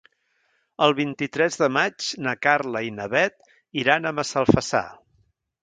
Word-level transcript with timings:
El 0.85 0.95
vint-i-tres 0.99 1.57
de 1.65 1.69
maig 1.75 2.07
na 2.29 2.35
Carla 2.47 2.83
i 2.87 2.91
na 2.97 3.09
Bet 3.13 3.39
iran 3.85 4.09
a 4.13 4.17
Massalfassar. 4.23 4.85